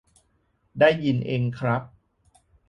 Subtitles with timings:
[0.79, 1.81] ได้ยินเองครับ